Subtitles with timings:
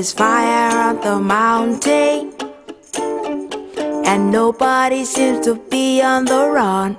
[0.00, 2.32] is fire on the mountain
[4.10, 6.96] And nobody seems to be on the run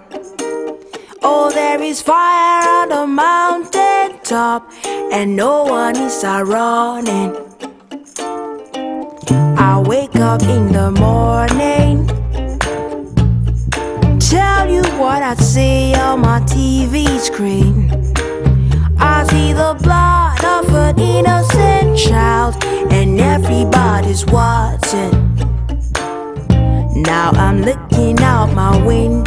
[1.24, 4.72] Oh, there is fire on the mountain top
[5.18, 7.30] And no one is out running
[9.70, 12.06] I wake up in the morning
[14.20, 18.01] Tell you what I see on my TV screen
[20.46, 22.56] of an innocent child
[22.92, 25.12] And everybody's watching
[27.02, 29.21] Now I'm looking out my window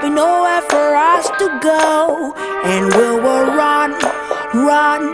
[0.00, 2.32] there'll be nowhere for us to go.
[2.64, 3.92] And we will run,
[4.54, 5.10] run,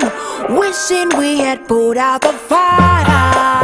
[0.59, 3.56] wishing we had put out the fire.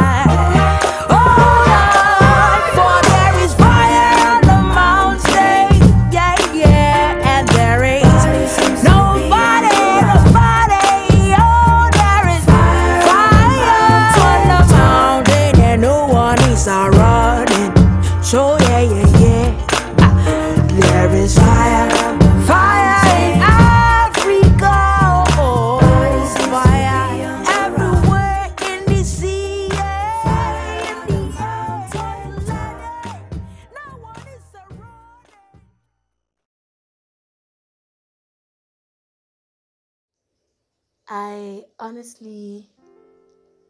[41.83, 42.69] honestly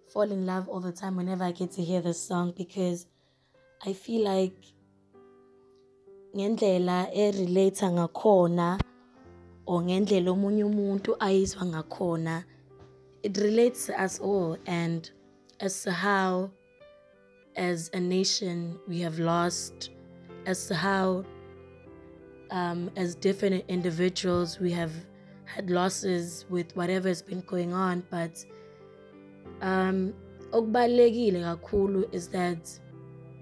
[0.08, 3.08] fall in love all the time whenever I get to hear this song because
[3.84, 4.56] I feel like
[6.36, 8.80] ngendlela erelate ngakhona
[9.66, 12.44] or ngendlela omunye umuntu ayizwa ngakhona
[13.24, 15.10] it relates to us all and
[15.60, 16.52] as to how
[17.56, 19.90] as a nation we have lost
[20.46, 21.26] as to how
[22.52, 24.92] um, as different individuals we have
[25.56, 28.36] had losses with whatever's been going on but
[29.72, 30.00] um
[30.58, 32.80] okubalekile kakhulu is that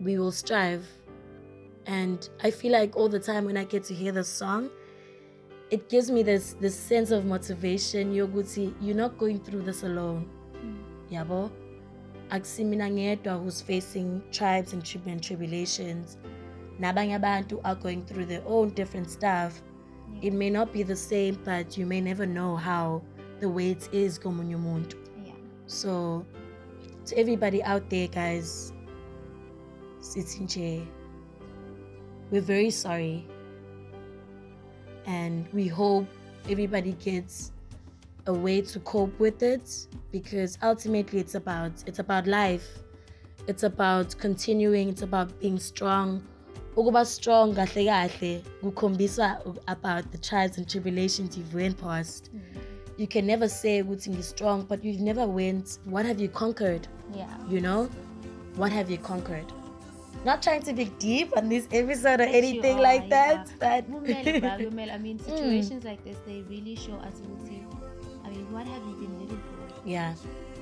[0.01, 0.83] we will strive
[1.85, 4.69] and I feel like all the time when I get to hear the song
[5.69, 10.21] it gives me this this sense of motivation yokuthi you're not going through this alone
[10.59, 10.77] hmm.
[11.13, 11.53] yabo mm.
[12.29, 16.17] akusimina ngedwa who's facing tribes and treatment tribulations
[16.79, 19.61] nabanye abantu are going through their own different stuff
[20.13, 20.27] yeah.
[20.27, 23.01] it may not be the same but you may never know how
[23.39, 25.33] the weight is komunye umuntu yeah.
[25.65, 26.25] so
[27.05, 28.73] to everybody out there guys
[30.01, 30.81] sithi nje
[32.31, 33.25] we're very sorry
[35.05, 36.05] and we hope
[36.49, 37.51] everybody gets
[38.27, 42.67] a way to cope with it because ultimately it's about it's about life
[43.47, 46.21] it's about continuing it's about being strong
[46.77, 52.39] ukuba strong kahle kahle kukhombisa about the trials and tribulations you've went past mm.
[52.97, 57.27] you can never say ukuthi ngi-strong but you've never went what have you conquered yeah.
[57.49, 57.89] you know
[58.55, 59.45] what have you conquered
[60.23, 63.43] not trying to be deep on this episode or anything are, like yeah.
[63.59, 65.25] that but i mean mm.
[65.25, 65.87] situations mm.
[65.89, 67.15] like this they really show us
[68.23, 70.13] i mean what have you been living for yeah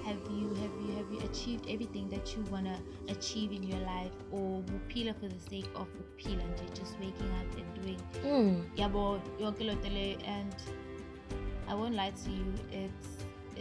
[0.10, 2.78] have you have you have you achieved everything that you want to
[3.14, 7.50] achieve in your life or uphila for the sake of uphila nje just waking up
[7.58, 8.56] and doing hmm.
[8.80, 9.02] yabo
[9.44, 10.56] yonke lonto leyo and
[11.68, 12.46] i won't lie to you
[12.84, 13.08] it's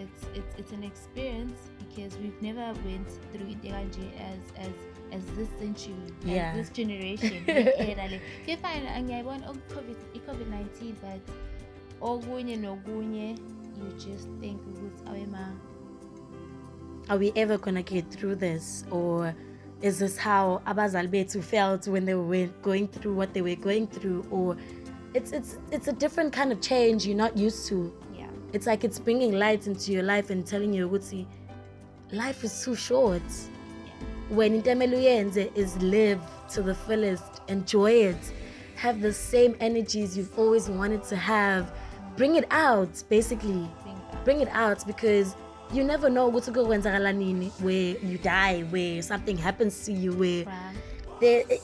[0.02, 1.58] it's it's it's an experience
[1.88, 4.74] because we've never went through it kanje as as
[5.16, 6.48] as this century yeah.
[6.48, 7.40] as this generation
[7.90, 10.64] era le ngiyafana ngiyayibona ok covid i covid 19
[11.06, 11.22] but
[12.00, 13.28] okunye nokunye
[13.78, 15.58] you just think ukuthi awema
[17.08, 18.84] are we ever going to get through this?
[18.90, 19.34] Or
[19.80, 23.86] is this how abazali bethu felt when they were going through what they were going
[23.86, 24.26] through?
[24.30, 24.56] Or
[25.14, 27.92] it's, it's, it's a different kind of change you're not used to.
[28.14, 28.26] Yeah.
[28.52, 31.26] It's like it's bringing light into your life and telling you, ukuthi
[32.12, 33.22] life is too short.
[33.30, 34.36] Yeah.
[34.36, 36.20] When into is live
[36.50, 38.32] to the fullest, enjoy it,
[38.76, 41.74] have the same energies you've always wanted to have,
[42.16, 43.68] bring it out basically.
[44.24, 45.34] Bring it out because
[45.72, 50.46] you never know ukuthi kuyokwenzakala nini where you die where something happens to you where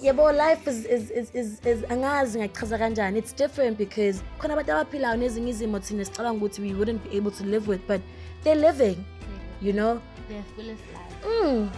[0.03, 4.73] yebo life is, is, is, is, is angazi ngachaza kanjani it's different because khona abantu
[4.73, 8.01] abaphilayo nezinye izimo thina sicabanga ukuthi we wouldn't be able to live with but
[8.43, 8.97] they're living
[9.62, 11.69] you know their fullest life mm.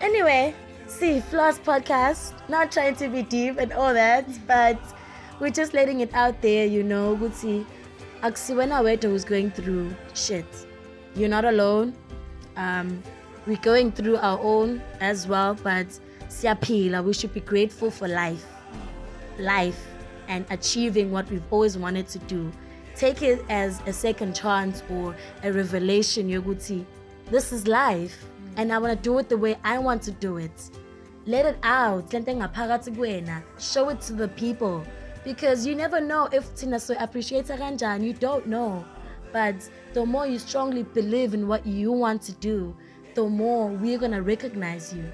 [0.00, 0.54] anyway
[0.86, 4.78] see floss podcast not trying to be deep and all that but
[5.40, 7.64] we're just letting it out there you know ukuthi
[8.22, 10.48] akusiwena wedwa who's going through shit
[11.14, 11.94] you're not alone.
[12.56, 13.02] Um,
[13.46, 15.86] we're going through our own as well, but
[16.28, 18.46] siaphila, we should be grateful for life,
[19.38, 19.86] life,
[20.28, 22.50] and achieving what we've always wanted to do.
[22.94, 26.28] Take it as a second chance or a revelation.
[26.28, 26.84] Yoguti,
[27.30, 28.24] this is life,
[28.56, 30.70] and I want to do it the way I want to do it.
[31.26, 32.10] Let it out.
[32.10, 34.84] Show it to the people.
[35.24, 38.02] Because you never know if Tina so appreciates it.
[38.02, 38.84] You don't know.
[39.32, 42.76] But the more you strongly believe in what you want to do,
[43.14, 45.04] the more we're going to recognize you.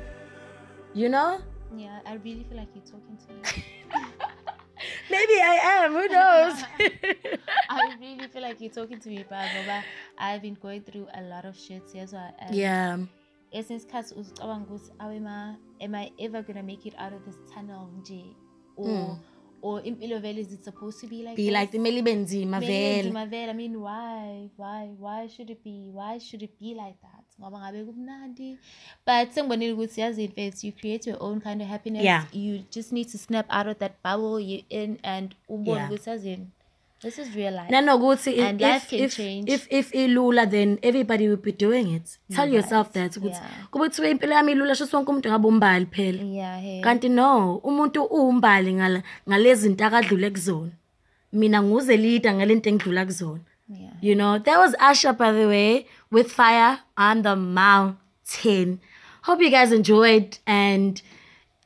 [0.93, 1.41] You know?
[1.75, 3.65] Yeah, I really feel like you're talking to me.
[5.11, 5.93] Maybe I am.
[5.93, 6.63] Who knows?
[7.71, 9.85] I really feel like you're talking to me, but Baba,
[10.19, 11.83] I've been going through a lot of shit.
[11.95, 12.21] Yes, so
[12.53, 12.99] yeah.
[13.63, 15.37] Since cats uzicabanga ukuthi awe ma
[15.81, 18.35] am I ever gonna make it out of this tunnel nje
[18.77, 19.19] or mm.
[19.61, 21.55] or impilo vele is it supposed to be like be this?
[21.59, 24.27] like kumele ibe nzima vele i mean why
[24.63, 28.51] why why should it be why should it be like that ngoba ngabe kumnandi
[29.07, 32.25] but sengibonile ukuthi yazi in fact you create your own kind of happiness yeah.
[32.33, 36.15] you just need to snap out of that bubble you're in and ubone ukuthi yeah.
[36.25, 36.47] yazi
[37.01, 37.71] This is real life.
[37.71, 39.49] Nanokuthi and if, life can if, change.
[39.49, 42.19] If if ilula then everybody will be doing it.
[42.33, 42.53] Tell right.
[42.55, 43.41] yourself that ukuthi
[43.73, 46.35] kube kuthiwe impilo yami ilula sho sonke umuntu ngabe umbali phela.
[46.35, 46.81] Yeah, hey.
[46.85, 50.71] Kanti no, umuntu umbali ngale ngalezi zinto akadlule kuzona.
[51.33, 53.45] Mina nguze leader ngalento engidlula kuzona.
[53.69, 53.93] Yeah.
[54.01, 58.81] You know, that was Asha by the way with Fire on the Mountain.
[59.23, 61.01] Hope you guys enjoyed and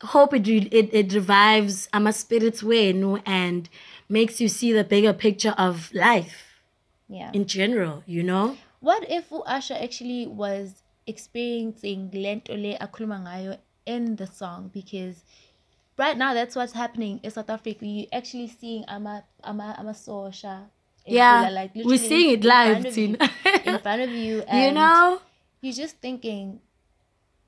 [0.03, 3.69] hope it it, it revives ama spirits wenu and
[4.13, 6.61] makes you see the bigger picture of life
[7.09, 13.57] yeah in general you know what if uasha actually was experiencing lento le akhuluma ngayo
[13.95, 15.25] in the song because
[16.03, 17.85] right now that's what's happening in South Africa.
[17.85, 20.71] You actually seeing ama ama ama social.
[21.05, 24.71] Yeah, like we're seeing it live in front of you, in front of you, you
[24.71, 25.19] know.
[25.61, 26.61] You're just thinking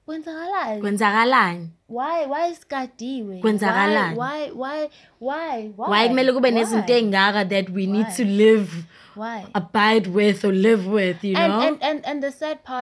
[0.07, 4.79] kwenzakalani kwenzakalani why why isikadiwe kwenzakalani why why
[5.21, 5.57] why
[5.91, 7.87] why kumele kube nezinto engaka that we why?
[7.93, 8.73] need to live
[9.17, 12.85] why abide with or live with you and, know and and and the sad part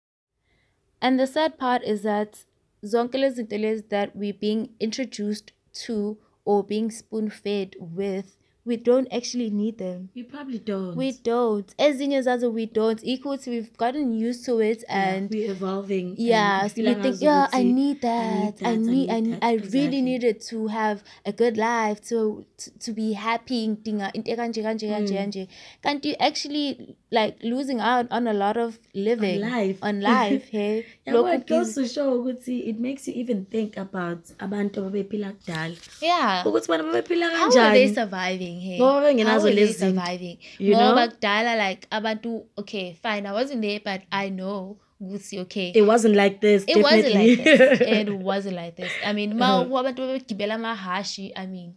[1.01, 2.37] and the sad part is that
[2.85, 5.53] zonke lezi zinto lezi that we being introduced
[5.85, 8.27] to or being spoon fed with
[8.67, 13.49] we don't actually need them we probably don't we don't ezinye zazo we don't ikuthi
[13.49, 17.63] we've gotten used to it and yeah, we're evolving yeah so you think yeah I
[17.63, 20.01] need that I need I, need, I, need, I, need, I really exactly.
[20.01, 24.85] needed to have a good life to to, to be happy ngidinga into kanje kanje
[24.93, 25.17] kanje mm.
[25.19, 25.47] kanje
[25.83, 30.85] kanti actually like losing out on a lot of living on life on life hey
[31.05, 35.29] yeah, lokhu it goes to show ukuthi it makes you even think about abantu ababephila
[35.37, 35.75] kudala
[36.09, 40.35] yeah ukuthi bona babephila kanjani how are they surviving hey ngoba bengenazo lezi surviving
[40.65, 44.59] you know bakudala like abantu okay fine i wasn't there but i know
[45.03, 46.87] ukuthi okay it wasn't like this it definitely.
[46.87, 47.61] wasn't like this
[48.01, 49.79] it wasn't like this i mean ma uh-huh.
[49.81, 51.69] abantu babegibela amahashi i mean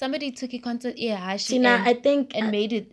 [0.00, 2.88] somebody took a concert ehashi yeah, and, i think and uh, made it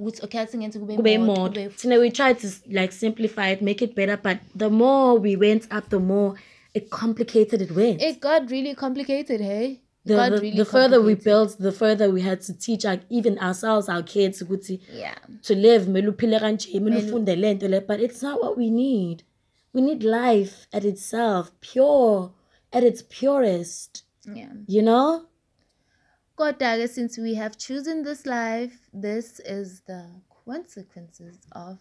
[0.00, 3.94] ukuthi okay asingenzi kube kube imoto thina we tried to like simplify it make it
[3.94, 6.34] better but the more we went up the more
[6.74, 11.00] it complicated it went it got really complicated hey the, got the, really the further
[11.02, 15.16] we built the further we had to teach our, even ourselves our kids ukuthi yeah
[15.42, 19.22] to live mele uphile kanje mele ufunde lento le but it's not what we need
[19.74, 22.30] we need life at itself pure
[22.72, 24.04] at its purest
[24.34, 25.24] yeah you know
[26.40, 30.06] Kodwa-ke since we have chosen this life, this is the
[30.46, 31.76] consequences of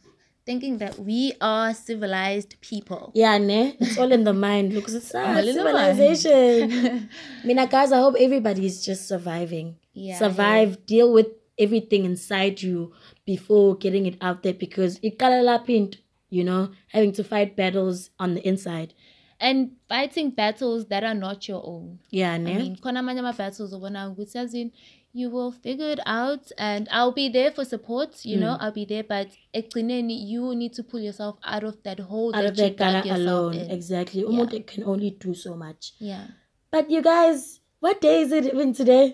[0.46, 3.14] thinking that we are civilized people.
[3.16, 3.78] Yeah, ne?
[3.80, 4.74] It's all in the mind.
[4.74, 7.10] Look, it's ah, civilization.
[7.42, 9.78] I mean, guys, I hope everybody is just surviving.
[9.94, 10.20] Yeah.
[10.20, 10.76] Survive, yeah.
[10.86, 12.92] deal with everything inside you
[13.26, 15.98] before getting it out there because it kalalapint,
[16.30, 18.94] you know, having to fight battles on the inside.
[19.40, 22.54] and fighting battles that are not your own yeah ne?
[22.54, 24.72] i mean khona amanye ama-battles obona ukuthi yazini
[25.14, 28.42] you will figure it out and i'll be there for support you mm.
[28.44, 29.28] know i'll be there but
[29.60, 33.14] ekugcineni you need to pull yourself out of that hole out that of that gutter
[33.14, 33.72] alone in.
[33.72, 34.28] exactly yeah.
[34.30, 36.28] umuntu can only do so much yeah
[36.72, 39.06] but you guys what day is it even today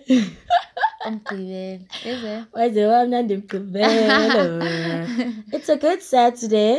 [1.08, 4.62] umgcibelo is it waze wamnandi umgcibelo
[5.56, 6.76] it's a good saturday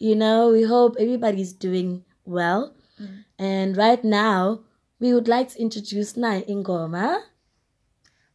[0.00, 1.90] you know we hope everybody's doing
[2.26, 2.62] well
[3.00, 3.24] Mm.
[3.38, 4.60] And right now,
[4.98, 7.22] we would like to introduce Nai Ingoma.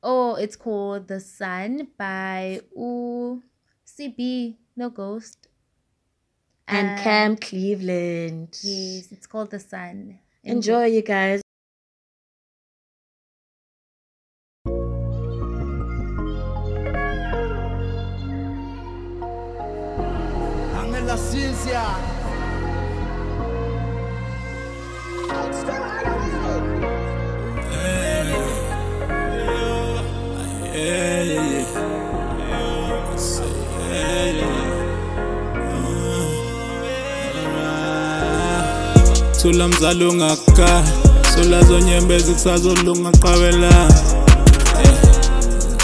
[0.01, 3.41] Oh, it's called The Sun by U
[3.87, 5.47] CB No Ghost.
[6.67, 8.57] And, and Cam Cleveland.
[8.63, 10.19] Yes, it's called The Sun.
[10.43, 11.41] Enjoy, Enjoy you guys.
[39.45, 40.83] sula mzala ungakukhala
[41.35, 43.89] sula zonyembezi kusazolunga qabelana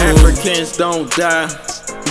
[0.00, 1.50] Africans don't die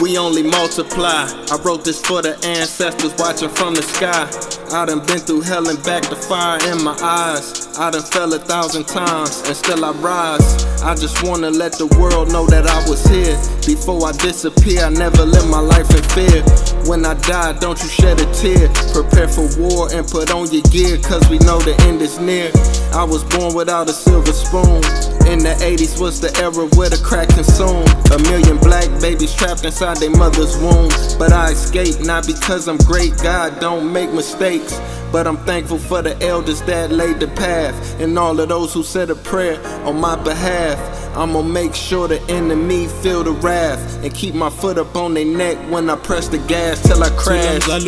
[0.01, 1.25] We only multiply.
[1.51, 4.27] I wrote this for the ancestors watching from the sky.
[4.75, 7.62] I done been through hell and back, the fire in my eyes.
[7.75, 10.63] I done fell a thousand times and still I rise.
[10.83, 13.33] I just wanna let the world know that I was here.
[13.65, 16.43] Before I disappear, I never live my life in fear.
[16.85, 18.69] When I die, don't you shed a tear.
[18.93, 22.51] Prepare for war and put on your gear, cause we know the end is near.
[22.93, 24.85] I was born without a silver spoon.
[25.25, 27.89] In the 80s was the era where the crack consumed.
[28.13, 30.93] A million black babies trapped inside their mother's womb.
[31.17, 34.77] But I escaped, not because I'm great, God don't make mistakes.
[35.13, 38.81] But I'm thankful for the elders that laid the path and all of those who
[38.81, 40.75] said a prayer on my behalf.
[41.15, 45.23] I'ma make sure the enemy feel the wrath and keep my foot up on their
[45.23, 47.63] neck when I press the gas till I crash.
[47.63, 47.83] Sun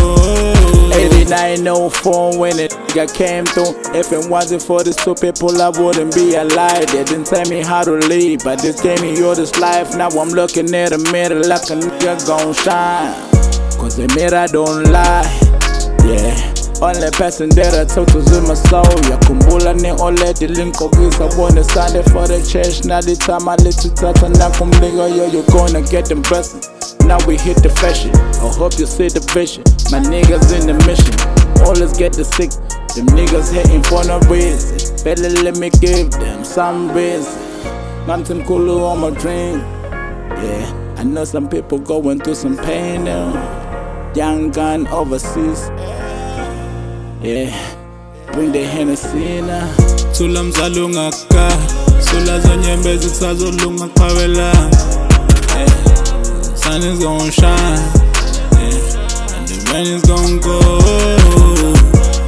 [0.95, 3.75] 8904 when it I came through.
[3.95, 6.87] If it wasn't for these two people, I wouldn't be alive.
[6.91, 9.95] They didn't tell me how to live, but they gave me all this life.
[9.97, 13.13] Now I'm looking at the mirror like a nigga gon' shine.
[13.79, 15.31] Cause the mirror don't lie.
[16.11, 16.55] Yeah.
[16.79, 22.23] Only person that I talk to is my soul Yakhumbula ne-oled linqokisa Bona Sunday for
[22.31, 26.71] the church Nalitama lithithatha nakumlika Yo, you're gonna get them blessings
[27.03, 30.79] Now we hit the fashion I hope you see the vision My niggas in the
[30.87, 31.11] mission
[31.67, 32.51] Always get the sick
[32.95, 37.27] Them niggas hating for no reason Better let me give them some reason
[38.07, 39.59] Mountain cooler on my dream
[40.47, 43.35] Yeah, I know some people going through some pain now
[44.15, 45.71] Young gun overseas
[47.21, 47.51] yeah
[48.33, 49.75] bring the Hennessy now uh.
[50.15, 51.55] thula mzali ungakukali
[52.11, 54.77] sula zonyembezi kusazolunga qhawelanga
[55.57, 56.55] yeah.
[56.55, 59.35] sun is gonna shine yeah.
[59.39, 60.61] and the rain is gonna go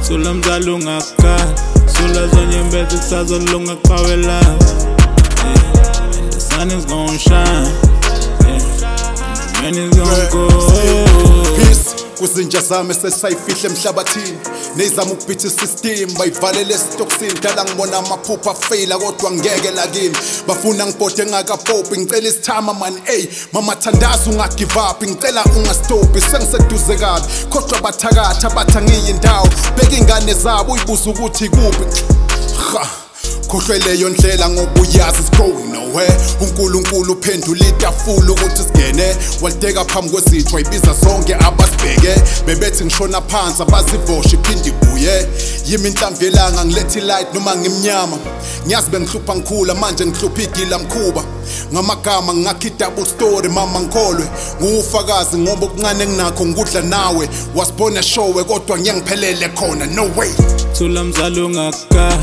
[0.07, 1.53] thula mzali ungakukali
[1.95, 4.65] sula zonyembezi kusazolunga qhawelanga
[5.45, 6.03] yeah.
[6.21, 7.69] and the sun is gonna shine
[8.45, 8.53] yeah.
[8.53, 11.50] and the rain is gonna go
[12.21, 14.37] uzinja zami sesisayifihle emhlabathini
[14.75, 21.97] neyizama ukubhitha isystem bayivalele esitokisini dala ngibona amaphupha afeyila kodwa ngeke lakini bafuna ngibhode engakapophi
[21.99, 29.95] ngicela isithama mani eyi mamathandazi ungagivaphi ngicela ungastophi sengiseduze kabi kodwa bathakatha batha ngiyindawo beka
[29.97, 31.85] ingane zabo uyibuza ukuthi kuphi
[32.73, 32.87] ha
[33.47, 40.09] khohlwe leyo ndlela ngoba uyazi it's going nowhere unkulunkulu uphendula itafula ukuthi sigene walideka phambi
[40.09, 45.27] kwesitho wayibiza sonke abasibheke bebethi ngishona phansi abazivoshe iphinde ibuye
[45.65, 48.17] yimi inhlamvu yelanga ngiletha ilight noma ngimnyama
[48.65, 51.23] ngiyazi bengihlupha ngikhula manje ngihlupha igila mkhuba
[51.73, 54.25] ngamagama ngakha i-double story mama ngikholwe
[54.61, 60.29] nguwufakazi ngoba okuncane enginakho ngikudla nawe wasibona showe kodwa ngiyangiphelele khona no way
[60.77, 62.17] thula mzalo ngakukala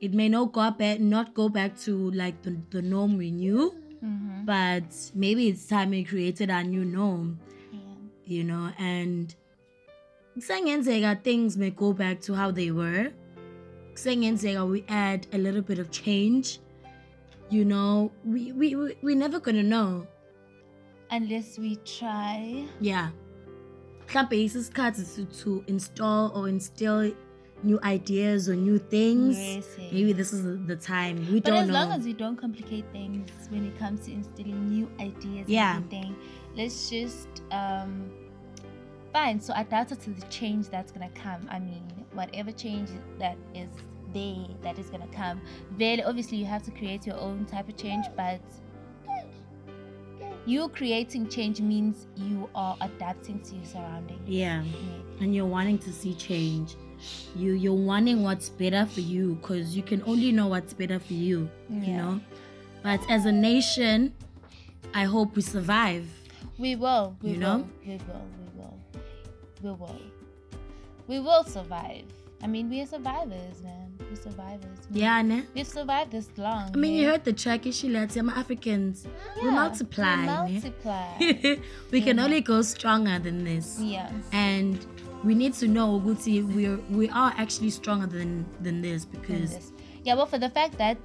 [0.00, 3.72] it may not go back, not go back to like the, the norm we knew,
[4.04, 4.44] mm-hmm.
[4.44, 4.82] but
[5.14, 7.40] maybe it's time we created a new norm.
[7.72, 7.78] Yeah.
[8.26, 9.34] You know, and
[10.36, 13.12] kusengenzeka things may go back to how they were.
[13.94, 16.58] Kusengenzeka we add a little bit of change
[17.52, 20.06] you know, we, we, we, we're never going to know.
[21.10, 22.64] Unless we try.
[22.80, 23.10] Yeah.
[24.06, 27.12] Mhlampe isisikhathi to install or instill
[27.62, 29.36] new ideas or new things.
[29.78, 31.16] Maybe this is the time.
[31.30, 31.66] We but don't know.
[31.66, 35.48] But as long as we don't complicate things when it comes to instilling new ideas
[35.48, 35.76] yeah.
[35.76, 36.16] and everything,
[36.56, 38.10] let's just um,
[39.12, 39.40] fine.
[39.40, 41.46] So adapt to the change that's gonna come.
[41.50, 43.70] I mean, whatever change that is
[44.12, 45.40] day that is gonna come
[45.78, 48.40] then obviously you have to create your own type of change but
[50.44, 54.70] you creating change means you are adapting to your surrounding yeah, yeah.
[55.20, 56.76] and you're wanting to see change
[57.34, 61.14] you you're wanting what's better for you because you can only know what's better for
[61.14, 61.80] you yeah.
[61.84, 62.20] you know
[62.82, 64.12] but as a nation
[64.94, 66.04] i hope we survive
[66.58, 68.78] we will we you will, know we will we will
[69.62, 69.98] we will
[71.08, 72.04] we will survive
[72.42, 73.96] I mean, we are survivors, man.
[74.10, 74.90] We're survivors.
[74.90, 74.90] Man.
[74.90, 75.42] Yeah, ne?
[75.54, 76.72] We've survived this long.
[76.74, 77.00] I mean, man.
[77.02, 79.06] you heard the Turkish lads, I'm Africans.
[79.36, 80.16] Yeah, we multiply.
[80.16, 81.06] We multiply.
[81.92, 82.04] we yeah.
[82.04, 83.78] can only go stronger than this.
[83.80, 84.12] Yes.
[84.32, 84.84] And
[85.22, 89.28] we need to know, Guti, we're we are actually stronger than than this because.
[89.52, 89.72] Than this.
[90.04, 90.98] Yeah, but for the fact that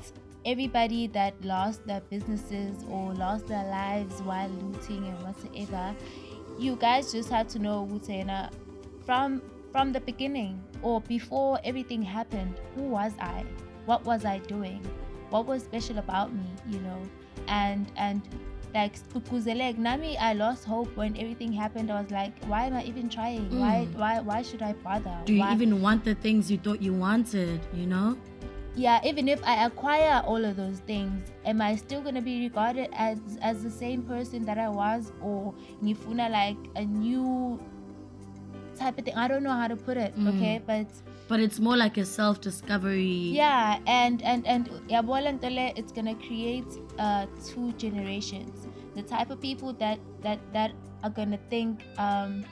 [0.44, 5.94] everybody that lost their businesses or lost their lives while looting and whatsoever,
[6.58, 8.50] you guys just had to know, Guti,
[9.06, 9.40] from
[9.72, 13.44] from the beginning or before everything happened, who was I?
[13.86, 14.82] What was I doing?
[15.30, 17.02] What was special about me, you know?
[17.48, 18.22] And and
[18.74, 21.92] like Kukuzelek, Nami, I lost hope when everything happened.
[21.92, 23.46] I was like, why am I even trying?
[23.50, 23.60] Mm.
[23.60, 25.18] Why why why should I bother?
[25.26, 25.54] Do you why?
[25.54, 28.18] even want the things you thought you wanted, you know?
[28.80, 32.42] yeah even if i acquire all of those things am i still going to be
[32.44, 35.52] regarded as as the same person that i was or
[35.84, 37.60] nifuna like a new
[38.78, 39.16] type of thing.
[39.16, 40.30] I don't know how to put it, mm.
[40.36, 40.62] okay?
[40.66, 40.86] But
[41.28, 43.04] but it's more like a self-discovery.
[43.44, 46.66] Yeah, and and and it's gonna create
[46.98, 48.68] uh, two generations.
[48.96, 50.72] The type of people that that that
[51.04, 51.84] are gonna think.
[51.98, 52.46] Um,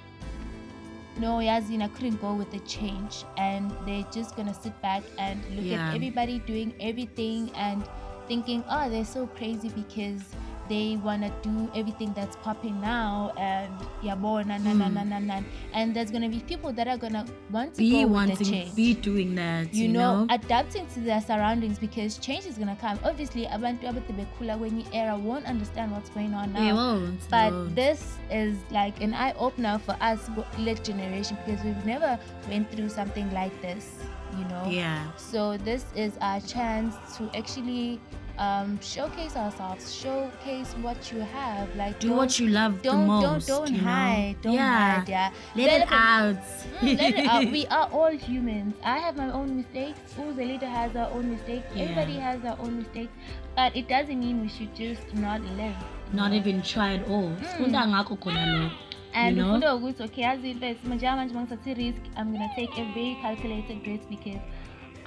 [1.18, 5.64] no, Yazina couldn't go with the change, and they're just gonna sit back and look
[5.64, 5.90] yeah.
[5.92, 7.86] at everybody doing everything and
[8.28, 10.24] thinking, oh, they're so crazy because
[10.68, 13.72] they wanna do everything that's popping now and
[14.04, 14.94] yabona na na hmm.
[14.94, 15.42] na na na
[15.74, 18.46] and there's gonna be people that are gonna want to be go wanting, with the
[18.52, 18.76] change.
[18.76, 22.76] be doing that you, you know, know, adapting to their surroundings because change is gonna
[22.82, 27.52] come obviously abantu abatebekhula kwenye era won't understand what's going on now they won't, but
[27.52, 27.76] won't.
[27.76, 30.20] this is like an eye-opener for us
[30.60, 33.96] late generation because we've never went through something like this
[34.40, 38.00] you know yeah so this is our chance to actually
[38.38, 41.74] um, showcase ourselves, showcase what you have.
[41.76, 43.48] Like do what you love the most.
[43.48, 44.36] Don't don't hide.
[44.38, 44.44] Know?
[44.44, 45.00] Don't yeah.
[45.00, 45.10] hide.
[45.10, 45.32] Yeah.
[45.56, 46.36] Let, let it out.
[46.82, 47.52] Mm, let it out.
[47.52, 48.76] We are all humans.
[48.84, 50.00] I have my own mistakes.
[50.18, 51.66] Uzelita has her own mistakes.
[51.74, 51.84] Yeah.
[51.84, 53.12] Everybody has their own mistakes.
[53.56, 55.76] But it doesn't mean we should just not live.
[56.14, 56.38] Not know?
[56.38, 57.30] even try at all.
[57.30, 57.70] Mm.
[57.70, 58.72] mm.
[59.14, 59.60] and you know?
[59.78, 64.04] ukuthi okay yazi into esimanje manje mangisathi risk i'm gonna take a very calculated risk
[64.10, 64.40] because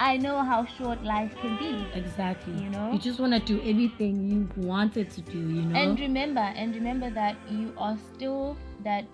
[0.01, 1.85] I know how short life can be.
[1.99, 2.55] Exactly.
[2.63, 2.93] You know?
[2.93, 5.75] You just want to do everything you wanted to do, you know?
[5.79, 9.05] And remember, and remember that you are still that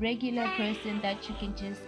[0.00, 1.82] regular person that you can just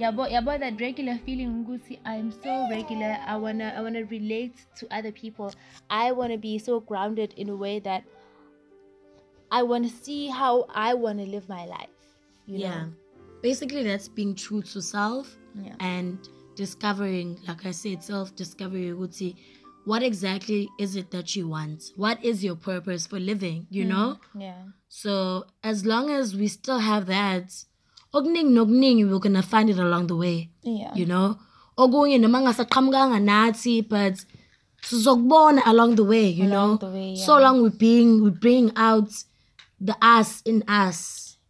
[0.00, 4.04] yabo yabo that regular feeling ukuthi i'm so regular i want to i want to
[4.16, 5.52] relate to other people
[5.90, 8.04] i want to be so grounded in a way that
[9.50, 11.88] i want to see how i want to live my life
[12.46, 12.90] you yeah know?
[13.42, 15.74] basically that's being true to self yeah.
[15.80, 19.28] and discovering like i said self discovery ukuthi
[19.90, 23.88] what exactly is it that you want what is your purpose for living you mm,
[23.94, 24.06] know
[24.46, 25.12] yeah so
[25.70, 27.46] as long as we still have that
[28.14, 31.28] okuningi nokuningi we're going to find it along the way yeah you know
[31.82, 34.16] okunye noma ngasaqhamukanga nathi but
[34.88, 37.24] sizokubona along the way you along know way, yeah.
[37.26, 39.10] so long we being we bring out
[39.88, 40.98] the us in us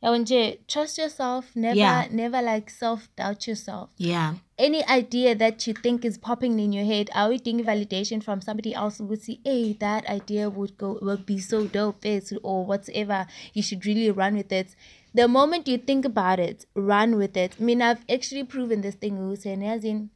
[0.03, 2.07] yabo nje trust yourself never yeah.
[2.11, 6.85] never like self doubt yourself yeah any idea that you think is popping in your
[6.85, 10.99] head are we doing validation from somebody else would say hey that idea would go
[11.03, 14.77] would be so dope this or whatever you should really run with it
[15.15, 18.95] the moment you think about it run with it i mean i've actually proven this
[18.95, 20.11] thing who saying as in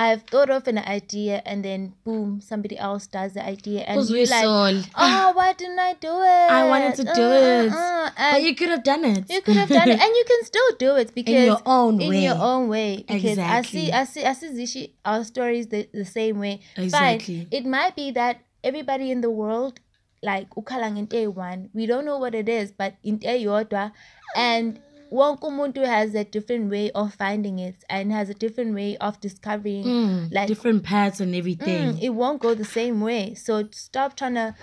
[0.00, 4.24] I've thought of an idea and then boom, somebody else does the idea and you're
[4.26, 6.50] like, oh, why didn't I do it?
[6.56, 9.28] I wanted to do uh, uh it, uh, but you could have done it.
[9.30, 12.00] You could have done it, and you can still do it because in your own
[12.00, 12.24] in way.
[12.24, 13.04] your own way.
[13.08, 13.80] Because exactly.
[13.80, 14.84] I see, I see, I see Zishi.
[15.04, 16.60] Our stories the, the same way.
[16.78, 17.40] Exactly.
[17.44, 17.48] Fine.
[17.50, 19.80] It might be that everybody in the world
[20.22, 23.84] like ukhala ngento eyi-one we don't know what it is but into eyodwa
[24.36, 24.78] and
[25.10, 29.20] wonke umuntu has a different way of finding it and has a different way of
[29.20, 33.68] discovering mm, like different paths and everything mm, it won't go the same way so
[33.72, 34.54] stop trying to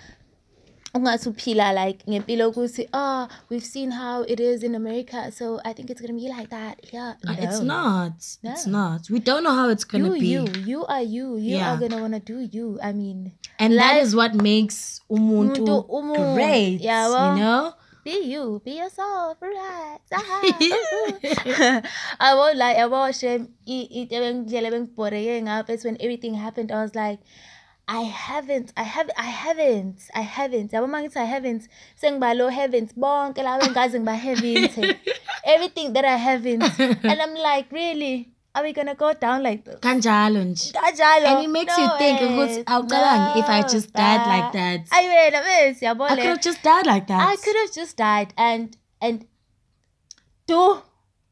[0.96, 5.60] ungathi uphila like ngempilo ukuthi oh ah, we've seen how it is in america so
[5.66, 7.34] i think it's going to be like that yeah ah, no.
[7.34, 8.52] uh, it's not no.
[8.52, 11.58] it's not we don't know how it's going to be you you are you you
[11.58, 11.72] yeah.
[11.74, 15.02] are going to want to do you i mean and life, that is what makes
[15.10, 15.66] umuntu,
[16.00, 17.74] umuntu great yeah, well, you know
[18.08, 20.00] Be you, be yourself, right?
[20.16, 21.76] Uh-huh.
[22.24, 23.50] I won't lie, I won't shame.
[23.68, 27.20] It's when everything happened, I was like,
[27.86, 30.72] I haven't, I have, I haven't, I haven't.
[30.72, 31.68] Yabo uma ngithi I haven't,
[32.02, 34.80] sengibalo haven't bonke labo engazi ngiba haven't.
[35.54, 36.64] Everything that I haven't.
[37.04, 38.32] And I'm like, really?
[38.58, 41.90] are we gonna go down like this kanjalo nje kanjalo and it makes no you
[42.02, 44.36] think ukuthi awucabangi no, if i just died ba.
[44.36, 47.72] like that ayiwena bese yabona i could have just died like that i could have
[47.76, 49.26] just died and and
[50.48, 50.62] do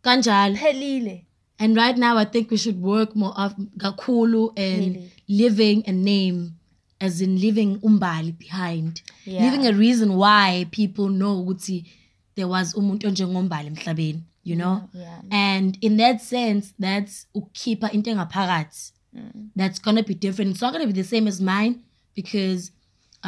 [0.02, 1.26] kanjalo phelile
[1.58, 5.12] and right now i think we should work more of kakhulu and really?
[5.28, 6.52] living a name
[7.00, 9.42] as in leaving umbali behind yeah.
[9.44, 11.86] leaving a reason why people know ukuthi
[12.36, 15.22] there was umuntu onjengombali emhlabeni you know yeah, yeah.
[15.32, 18.84] and in that sense that's ukhipha into engaphakathi
[19.18, 19.48] mm.
[19.62, 21.76] that's going to be different it's not going to be the same as mine
[22.20, 22.72] because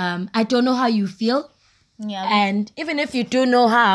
[0.05, 1.41] um i don't know how you feel
[2.13, 3.93] yeah and even if you do know how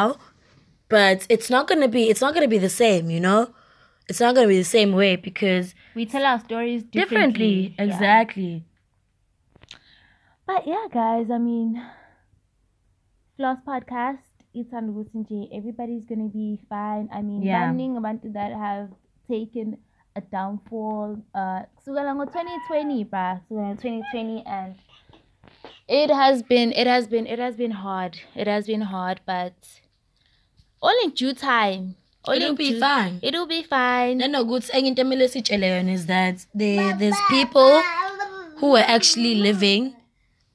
[0.96, 3.38] but it's not going to be it's not going to be the same you know
[4.08, 7.84] it's not going to be the same way because we tell our stories differently, differently
[7.86, 8.50] exactly
[9.70, 9.78] yeah.
[10.52, 11.80] but yeah guys i mean
[13.38, 17.98] floss podcast ithanda ukuthi nje everybody's gonna be fine i mean baningi yeah.
[18.00, 18.88] abantu that have
[19.28, 19.76] taken
[20.16, 24.74] a downfall uh kusukela ngo-2020 bra kusukela ngo-2020 and
[25.88, 29.54] it has been it has been it has been hard it has been hard but
[30.82, 35.00] all in due time all it'll be due, fine it'll be fine nanokuthi enye into
[35.02, 37.82] emele sitshele yona is that there, there's people
[38.60, 39.92] who were actually living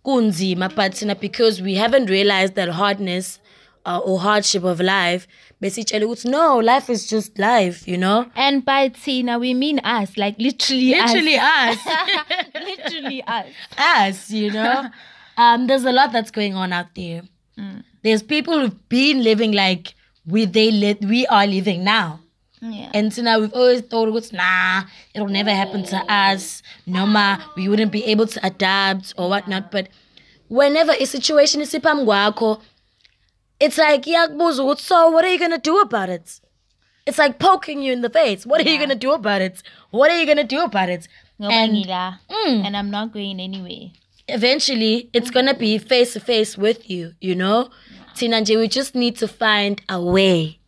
[0.05, 3.39] kunzima but thina because we haven't realized that hardness
[3.87, 5.25] uh, or hardship of life
[5.61, 10.17] besitshela ukuthi no life is just life you know and by thina we mean us
[10.17, 12.63] like literally literally us, us.
[12.71, 13.47] literally us
[13.95, 14.83] us you know
[15.43, 17.21] um there's a lot that's going on out there
[17.57, 17.83] mm.
[18.03, 19.93] there's people who've been living like
[20.33, 22.07] we they li- we are living now
[22.77, 22.91] Yeah.
[22.99, 24.77] And so now we've always thought it's nah,
[25.17, 25.97] it'll never happen to
[26.29, 26.43] us.
[26.95, 27.25] No ma,
[27.57, 29.63] we wouldn't be able to adapt or whatnot.
[29.75, 29.85] But
[30.59, 32.49] whenever a situation is sipam gwakho,
[33.59, 36.39] It's like iyakubuza ukuthi so what are you going to do about it?
[37.05, 38.45] It's like poking you in the face.
[38.45, 38.69] What yeah.
[38.69, 39.63] are you going to do about it?
[39.91, 41.07] What are you going to do about it?
[41.39, 43.91] And, ngila, mm, and I'm not going anywhere.
[44.27, 47.69] Eventually, it's going to be face to face with you, you know?
[48.15, 48.57] Tina yeah.
[48.57, 50.59] we just need to find a way.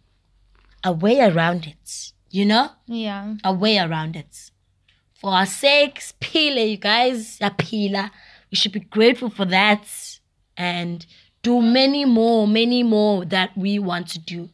[0.83, 2.69] A way around it, you know?
[2.85, 3.35] Yeah.
[3.43, 4.51] A way around it.
[5.19, 8.11] For our sakes, pila, you guys, a pila.
[8.49, 9.85] We should be grateful for that.
[10.55, 11.05] And
[11.41, 14.49] do many more, many more that we want to do.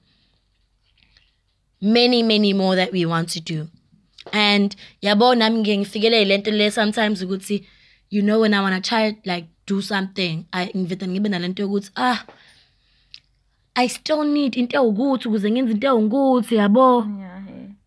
[1.81, 3.67] Many, many more that we want to do.
[4.33, 7.65] And yabona ngiye ngifikele lento le sometimes ukuthi
[8.09, 11.91] you know when I want to try like do something I ngivete ngibe nalento yokuthi
[11.95, 12.25] ah
[13.75, 17.05] I still need into ukuthi ukuze ngenze into ukuthi yabo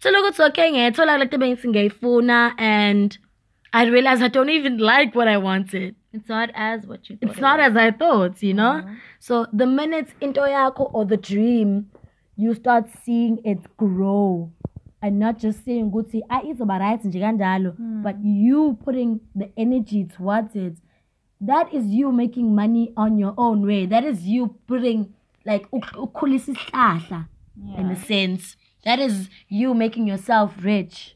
[0.03, 3.19] selokuthi okay ngiyathola le nto bengisi ngiyifuna and
[3.73, 7.31] I realized I don't even like what I wanted It's not as what you thought.
[7.31, 7.71] It's not was.
[7.71, 8.79] as I thought, you know?
[8.79, 8.95] Uh-huh.
[9.21, 11.91] So the minutes into yako or the dream,
[12.37, 14.51] you start seeing it grow.
[15.03, 18.03] And not just saying good see I eat about right mm.
[18.03, 20.77] but you putting the energy towards it.
[21.41, 23.87] That is you making money on your own way.
[23.87, 25.15] That is you putting
[25.47, 27.81] like yeah.
[27.81, 28.57] in a sense.
[28.85, 31.15] That is you making yourself rich.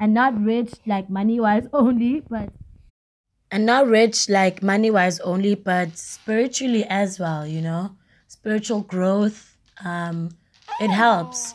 [0.00, 2.48] And not rich like money wise only, but
[3.50, 7.90] and not rich like money wise only but spiritually as well you know
[8.28, 10.30] spiritual growth um
[10.80, 11.54] it helps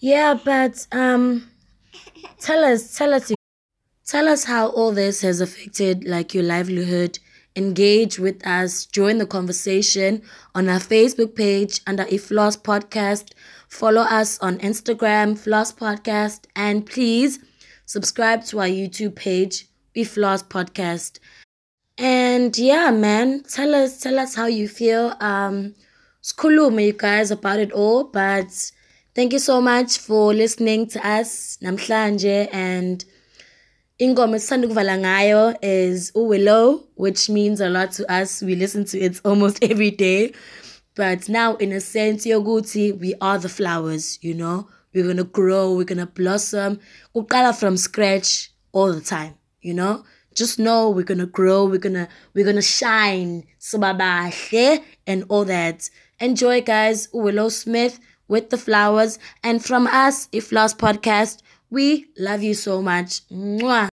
[0.00, 1.48] yeah but um
[2.40, 3.30] tell us tell us
[4.06, 7.18] tell us how all this has affected like your livelihood
[7.56, 10.22] engage with us join the conversation
[10.54, 13.32] on our facebook page under if lost podcast
[13.68, 17.38] follow us on instagram floss podcast and please
[17.86, 21.20] subscribe to our youtube page Be Flawed podcast.
[21.96, 25.14] And yeah, man, tell us tell us how you feel.
[25.20, 25.74] Um,
[26.22, 28.48] skuluma you guys about it all, but
[29.14, 33.06] thank you so much for listening to us namhlanje and
[33.98, 36.66] ingoma esithanda ukuvala ngayo is uwillow
[37.06, 40.20] which means a lot to us we listen to it almost every day
[41.02, 45.30] but now in a sense yokuthi we are the flowers you know we're going to
[45.40, 46.78] grow we're going to blossom
[47.20, 48.30] uqala from scratch
[48.72, 53.44] all the time you know just know we're gonna grow we're gonna we're gonna shine
[53.60, 55.88] sibabahle and all that
[56.20, 61.40] enjoy guys willow smith with the flowers and from us if last podcast
[61.70, 63.88] we love you so much Mwah.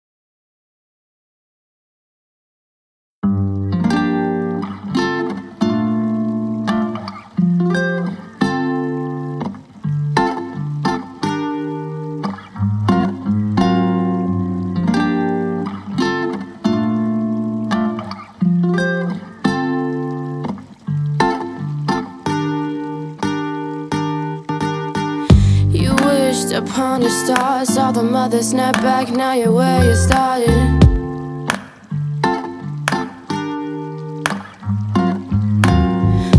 [28.33, 30.69] another snapback, now you're where you started.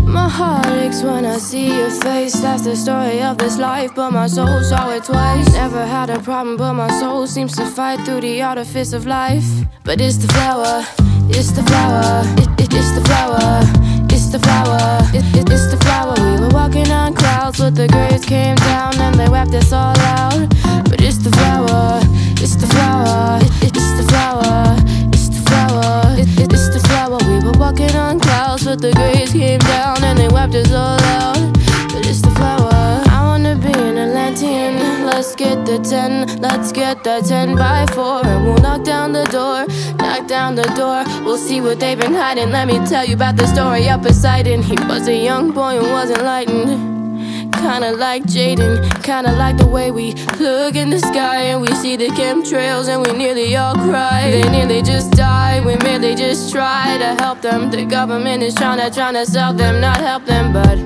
[0.04, 2.32] My heart aches when I see your face.
[2.40, 5.46] That's the story of this life, but my soul saw it twice.
[5.52, 9.46] Never had a problem, but my soul seems to fight through the artifice of life.
[9.84, 10.84] But it's the flower,
[11.28, 13.60] it's the flower, it, it, it's the flower,
[14.10, 14.63] it's the flower.
[30.66, 31.52] is all out,
[31.92, 33.02] but it's the flower.
[33.16, 35.04] I wanna be an Atlantean.
[35.06, 38.26] Let's get the 10, let's get the 10 by 4.
[38.26, 39.66] And we'll knock down the door,
[39.98, 41.04] knock down the door.
[41.24, 42.50] We'll see what they've been hiding.
[42.50, 44.62] Let me tell you about the story of Poseidon.
[44.62, 47.03] He was a young boy and was enlightened.
[47.64, 51.96] Kinda like Jaden, kinda like the way we look in the sky and we see
[51.96, 54.30] the chemtrails and we nearly all cry.
[54.30, 57.70] They nearly just die, we merely just try to help them.
[57.70, 60.76] The government is trying to, trying to sell them, not help them, but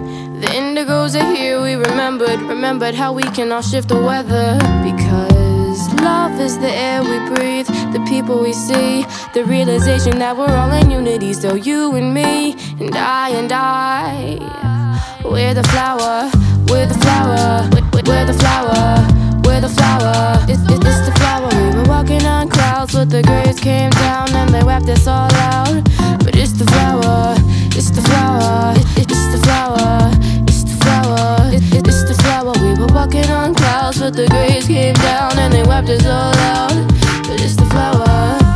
[0.41, 1.61] the indigos are here.
[1.61, 5.37] We remembered, remembered how we can all shift the weather because.
[6.03, 10.73] Love is the air we breathe, the people we see, the realization that we're all
[10.73, 11.33] in unity.
[11.33, 16.31] So you and me, and I and I, we're the flower.
[16.71, 17.65] We're the flower,
[18.05, 19.09] we're the flower,
[19.43, 20.37] we're the flower.
[20.51, 21.49] It's, it's, it's the flower.
[21.65, 25.33] We were walking on clouds, but the graves came down and they wiped us all
[25.49, 25.73] out.
[26.23, 27.35] But it's the flower,
[27.73, 30.13] it's the flower, it's the flower,
[30.47, 32.53] it's the flower, it's the flower.
[32.61, 36.37] We were walking on clouds, but the graves came down and they wiped us all
[36.53, 36.77] out.
[37.25, 38.48] But it's the flower.